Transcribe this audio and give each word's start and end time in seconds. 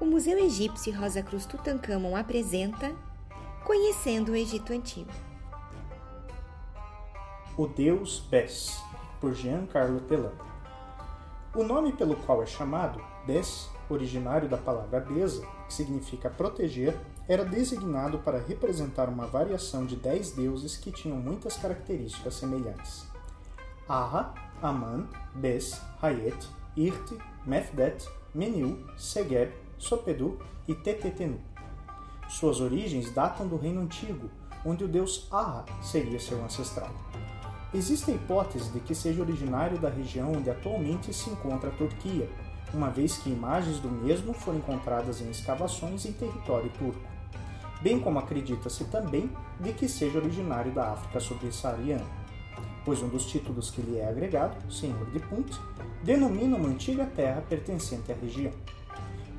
o 0.00 0.06
Museu 0.06 0.38
Egípcio 0.38 0.98
Rosa 0.98 1.22
Cruz 1.22 1.44
Tutankhamon 1.44 2.16
apresenta 2.16 2.94
Conhecendo 3.64 4.32
o 4.32 4.36
Egito 4.36 4.72
Antigo. 4.72 5.10
O 7.54 7.66
Deus 7.66 8.20
Bes, 8.30 8.82
por 9.20 9.34
Giancarlo 9.34 10.00
Telan. 10.00 10.32
O 11.54 11.62
nome 11.62 11.92
pelo 11.92 12.16
qual 12.16 12.42
é 12.42 12.46
chamado, 12.46 13.04
Bes, 13.26 13.68
originário 13.90 14.48
da 14.48 14.56
palavra 14.56 15.00
Besa, 15.00 15.46
que 15.66 15.74
significa 15.74 16.30
proteger, 16.30 16.98
era 17.28 17.44
designado 17.44 18.20
para 18.20 18.40
representar 18.40 19.10
uma 19.10 19.26
variação 19.26 19.84
de 19.84 19.96
dez 19.96 20.32
deuses 20.32 20.78
que 20.78 20.90
tinham 20.90 21.18
muitas 21.18 21.58
características 21.58 22.34
semelhantes. 22.34 23.06
Aha, 23.86 24.32
Aman, 24.62 25.06
Bes, 25.34 25.78
Hayet, 26.00 26.48
Irte, 26.74 27.18
Mefdet, 27.44 28.08
Meniu, 28.34 28.86
Segeb, 28.96 29.52
Sopedu 29.80 30.38
e 30.68 30.74
Tetetenu. 30.74 31.40
Suas 32.28 32.60
origens 32.60 33.10
datam 33.12 33.48
do 33.48 33.56
Reino 33.56 33.80
Antigo, 33.80 34.28
onde 34.64 34.84
o 34.84 34.88
deus 34.88 35.26
Aha 35.32 35.64
seria 35.80 36.20
seu 36.20 36.44
ancestral. 36.44 36.90
Existe 37.72 38.10
a 38.10 38.14
hipótese 38.14 38.70
de 38.70 38.80
que 38.80 38.94
seja 38.94 39.22
originário 39.22 39.78
da 39.78 39.88
região 39.88 40.32
onde 40.32 40.50
atualmente 40.50 41.14
se 41.14 41.30
encontra 41.30 41.70
a 41.70 41.72
Turquia, 41.72 42.28
uma 42.74 42.90
vez 42.90 43.16
que 43.16 43.30
imagens 43.30 43.80
do 43.80 43.88
mesmo 43.88 44.34
foram 44.34 44.58
encontradas 44.58 45.22
em 45.22 45.30
escavações 45.30 46.04
em 46.04 46.12
território 46.12 46.70
turco. 46.78 47.00
Bem 47.80 47.98
como 47.98 48.18
acredita-se 48.18 48.84
também 48.84 49.30
de 49.58 49.72
que 49.72 49.88
seja 49.88 50.18
originário 50.18 50.72
da 50.72 50.92
África 50.92 51.18
subsaariana, 51.18 52.04
pois 52.84 53.02
um 53.02 53.08
dos 53.08 53.24
títulos 53.24 53.70
que 53.70 53.80
lhe 53.80 53.98
é 53.98 54.06
agregado, 54.06 54.70
Senhor 54.70 55.10
de 55.10 55.20
Punt, 55.20 55.56
denomina 56.04 56.58
uma 56.58 56.68
antiga 56.68 57.06
terra 57.06 57.42
pertencente 57.48 58.12
à 58.12 58.14
região. 58.14 58.52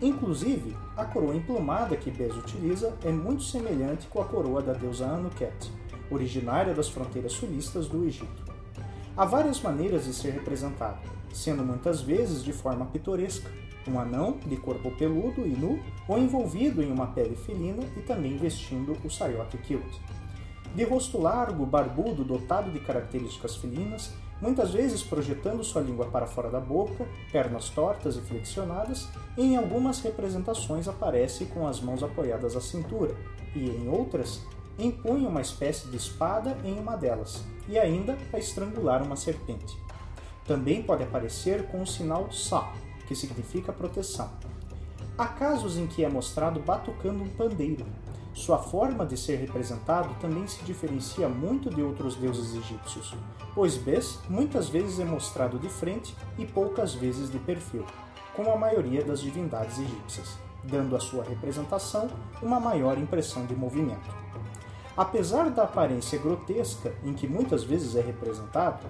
Inclusive, 0.00 0.76
a 0.96 1.04
coroa 1.04 1.34
emplumada 1.34 1.96
que 1.96 2.08
Bez 2.08 2.36
utiliza 2.36 2.96
é 3.04 3.10
muito 3.10 3.42
semelhante 3.42 4.06
com 4.06 4.20
a 4.20 4.24
coroa 4.24 4.62
da 4.62 4.72
deusa 4.72 5.06
Anuket, 5.06 5.72
originária 6.08 6.72
das 6.72 6.88
fronteiras 6.88 7.32
sulistas 7.32 7.88
do 7.88 8.04
Egito. 8.04 8.44
Há 9.16 9.24
várias 9.24 9.60
maneiras 9.60 10.04
de 10.04 10.14
ser 10.14 10.30
representado, 10.30 11.00
sendo 11.34 11.64
muitas 11.64 12.00
vezes 12.00 12.44
de 12.44 12.52
forma 12.52 12.86
pitoresca, 12.86 13.50
um 13.88 13.98
anão 13.98 14.38
de 14.46 14.56
corpo 14.56 14.90
peludo 14.92 15.44
e 15.44 15.50
nu, 15.50 15.80
ou 16.06 16.16
envolvido 16.16 16.80
em 16.80 16.92
uma 16.92 17.08
pele 17.08 17.34
felina 17.34 17.82
e 17.96 18.00
também 18.00 18.36
vestindo 18.36 18.96
o 19.04 19.10
saiote 19.10 19.58
kilt. 19.58 19.98
De 20.76 20.84
rosto 20.84 21.18
largo, 21.18 21.66
barbudo, 21.66 22.22
dotado 22.22 22.70
de 22.70 22.78
características 22.78 23.56
felinas, 23.56 24.12
muitas 24.40 24.70
vezes 24.70 25.02
projetando 25.02 25.64
sua 25.64 25.82
língua 25.82 26.06
para 26.06 26.26
fora 26.26 26.50
da 26.50 26.60
boca, 26.60 27.06
pernas 27.32 27.68
tortas 27.68 28.16
e 28.16 28.20
flexionadas, 28.20 29.08
e 29.36 29.42
em 29.42 29.56
algumas 29.56 30.00
representações 30.00 30.88
aparece 30.88 31.46
com 31.46 31.66
as 31.66 31.80
mãos 31.80 32.02
apoiadas 32.02 32.56
à 32.56 32.60
cintura, 32.60 33.14
e 33.54 33.68
em 33.68 33.88
outras 33.88 34.42
empunha 34.78 35.28
uma 35.28 35.40
espécie 35.40 35.88
de 35.88 35.96
espada 35.96 36.56
em 36.64 36.78
uma 36.78 36.96
delas, 36.96 37.42
e 37.68 37.78
ainda 37.78 38.16
a 38.32 38.38
estrangular 38.38 39.02
uma 39.02 39.16
serpente. 39.16 39.76
Também 40.46 40.82
pode 40.82 41.02
aparecer 41.02 41.66
com 41.66 41.82
o 41.82 41.86
sinal 41.86 42.30
Sa, 42.32 42.72
que 43.06 43.14
significa 43.14 43.72
proteção. 43.72 44.30
Há 45.16 45.26
casos 45.26 45.76
em 45.76 45.86
que 45.86 46.04
é 46.04 46.08
mostrado 46.08 46.60
batucando 46.60 47.24
um 47.24 47.28
pandeiro, 47.28 47.84
sua 48.38 48.58
forma 48.58 49.04
de 49.04 49.16
ser 49.16 49.36
representado 49.36 50.14
também 50.20 50.46
se 50.46 50.64
diferencia 50.64 51.28
muito 51.28 51.68
de 51.68 51.82
outros 51.82 52.14
deuses 52.16 52.54
egípcios, 52.54 53.14
pois 53.54 53.76
Bes 53.76 54.18
muitas 54.28 54.68
vezes 54.68 54.98
é 55.00 55.04
mostrado 55.04 55.58
de 55.58 55.68
frente 55.68 56.16
e 56.38 56.46
poucas 56.46 56.94
vezes 56.94 57.30
de 57.30 57.38
perfil, 57.38 57.84
como 58.34 58.50
a 58.50 58.56
maioria 58.56 59.04
das 59.04 59.20
divindades 59.20 59.78
egípcias, 59.78 60.38
dando 60.64 60.96
à 60.96 61.00
sua 61.00 61.24
representação 61.24 62.08
uma 62.40 62.60
maior 62.60 62.96
impressão 62.96 63.44
de 63.44 63.54
movimento. 63.54 64.08
Apesar 64.96 65.50
da 65.50 65.64
aparência 65.64 66.18
grotesca 66.18 66.94
em 67.04 67.12
que 67.12 67.26
muitas 67.26 67.64
vezes 67.64 67.94
é 67.96 68.00
representado, 68.00 68.86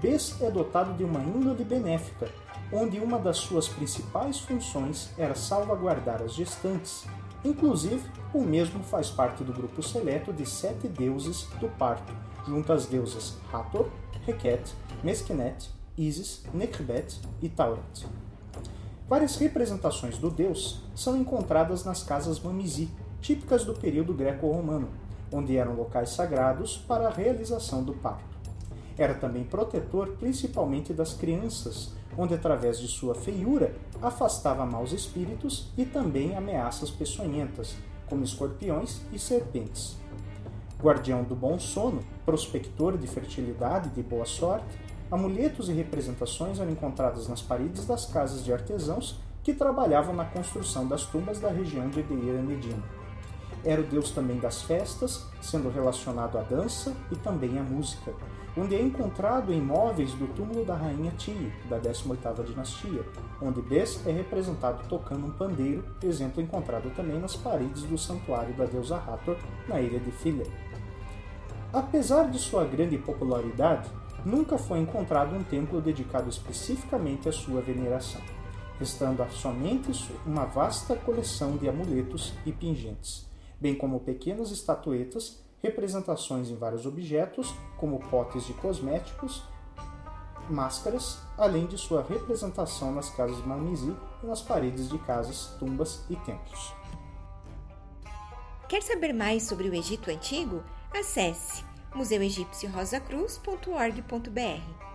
Bes 0.00 0.40
é 0.40 0.50
dotado 0.50 0.94
de 0.94 1.04
uma 1.04 1.20
índole 1.20 1.64
benéfica, 1.64 2.28
onde 2.72 2.98
uma 2.98 3.18
das 3.18 3.36
suas 3.36 3.68
principais 3.68 4.40
funções 4.40 5.10
era 5.18 5.34
salvaguardar 5.34 6.22
as 6.22 6.34
gestantes, 6.34 7.06
Inclusive, 7.44 8.02
o 8.32 8.40
mesmo 8.42 8.82
faz 8.84 9.10
parte 9.10 9.42
do 9.42 9.52
grupo 9.52 9.82
seleto 9.82 10.32
de 10.32 10.46
sete 10.46 10.86
deuses 10.86 11.48
do 11.58 11.68
parto, 11.68 12.12
junto 12.46 12.72
às 12.72 12.86
deusas 12.86 13.36
Hathor, 13.52 13.88
Heket, 14.26 14.72
Mesquinet, 15.02 15.68
Isis, 15.98 16.44
Nekhbet 16.54 17.20
e 17.42 17.48
Tauret. 17.48 18.06
Várias 19.08 19.36
representações 19.36 20.16
do 20.18 20.30
deus 20.30 20.82
são 20.94 21.16
encontradas 21.16 21.84
nas 21.84 22.02
casas 22.02 22.38
Mamizi, 22.40 22.88
típicas 23.20 23.64
do 23.64 23.74
período 23.74 24.14
greco-romano, 24.14 24.88
onde 25.32 25.56
eram 25.56 25.74
locais 25.74 26.10
sagrados 26.10 26.76
para 26.76 27.08
a 27.08 27.12
realização 27.12 27.82
do 27.82 27.92
parto. 27.92 28.31
Era 28.96 29.14
também 29.14 29.44
protetor 29.44 30.16
principalmente 30.18 30.92
das 30.92 31.14
crianças, 31.14 31.92
onde 32.16 32.34
através 32.34 32.78
de 32.78 32.88
sua 32.88 33.14
feiura 33.14 33.74
afastava 34.00 34.66
maus 34.66 34.92
espíritos 34.92 35.68
e 35.76 35.84
também 35.84 36.36
ameaças 36.36 36.90
peçonhentas, 36.90 37.74
como 38.06 38.24
escorpiões 38.24 39.00
e 39.12 39.18
serpentes. 39.18 39.96
Guardião 40.80 41.22
do 41.22 41.34
bom 41.34 41.58
sono, 41.58 42.00
prospector 42.26 42.98
de 42.98 43.06
fertilidade 43.06 43.88
e 43.88 43.92
de 43.92 44.02
boa 44.02 44.26
sorte, 44.26 44.66
amuletos 45.10 45.68
e 45.68 45.72
representações 45.72 46.58
eram 46.58 46.72
encontrados 46.72 47.28
nas 47.28 47.40
paredes 47.40 47.86
das 47.86 48.06
casas 48.06 48.44
de 48.44 48.52
artesãos 48.52 49.20
que 49.42 49.54
trabalhavam 49.54 50.14
na 50.14 50.24
construção 50.24 50.86
das 50.86 51.04
tumbas 51.04 51.40
da 51.40 51.50
região 51.50 51.88
de 51.88 52.02
Deira 52.02 52.42
Medina. 52.42 53.01
Era 53.64 53.80
o 53.80 53.84
deus 53.84 54.10
também 54.10 54.38
das 54.38 54.62
festas, 54.62 55.24
sendo 55.40 55.70
relacionado 55.70 56.36
à 56.36 56.42
dança 56.42 56.96
e 57.12 57.16
também 57.16 57.58
à 57.58 57.62
música, 57.62 58.12
onde 58.56 58.74
é 58.74 58.82
encontrado 58.82 59.52
em 59.52 59.60
móveis 59.60 60.12
do 60.14 60.26
túmulo 60.34 60.64
da 60.64 60.74
rainha 60.74 61.12
Ti, 61.12 61.52
da 61.70 61.78
18ª 61.78 62.44
dinastia, 62.44 63.04
onde 63.40 63.62
Bes 63.62 64.04
é 64.06 64.10
representado 64.10 64.86
tocando 64.88 65.26
um 65.26 65.30
pandeiro, 65.30 65.84
exemplo 66.02 66.42
encontrado 66.42 66.90
também 66.94 67.18
nas 67.20 67.36
paredes 67.36 67.84
do 67.84 67.96
santuário 67.96 68.52
da 68.54 68.64
deusa 68.64 68.96
Hathor, 68.96 69.36
na 69.68 69.80
ilha 69.80 70.00
de 70.00 70.10
Philae. 70.10 70.50
Apesar 71.72 72.30
de 72.30 72.38
sua 72.38 72.64
grande 72.64 72.98
popularidade, 72.98 73.88
nunca 74.24 74.58
foi 74.58 74.80
encontrado 74.80 75.34
um 75.34 75.42
templo 75.42 75.80
dedicado 75.80 76.28
especificamente 76.28 77.28
à 77.28 77.32
sua 77.32 77.60
veneração, 77.60 78.20
restando 78.78 79.24
somente 79.30 79.92
uma 80.26 80.44
vasta 80.44 80.96
coleção 80.96 81.56
de 81.56 81.68
amuletos 81.68 82.34
e 82.44 82.52
pingentes, 82.52 83.31
bem 83.62 83.74
como 83.76 84.00
pequenas 84.00 84.50
estatuetas 84.50 85.40
representações 85.62 86.50
em 86.50 86.56
vários 86.56 86.84
objetos, 86.84 87.54
como 87.76 88.00
potes 88.10 88.44
de 88.44 88.52
cosméticos, 88.54 89.44
máscaras, 90.50 91.20
além 91.38 91.66
de 91.66 91.78
sua 91.78 92.02
representação 92.02 92.92
nas 92.92 93.08
casas 93.10 93.46
Mamizi 93.46 93.94
e 94.20 94.26
nas 94.26 94.42
paredes 94.42 94.88
de 94.88 94.98
casas, 94.98 95.54
tumbas 95.60 96.04
e 96.10 96.16
templos. 96.16 96.74
Quer 98.68 98.82
saber 98.82 99.12
mais 99.12 99.44
sobre 99.44 99.68
o 99.68 99.74
Egito 99.74 100.10
Antigo? 100.10 100.64
Acesse 100.92 101.64
museuegipciorosacruz.org.br. 101.94 104.91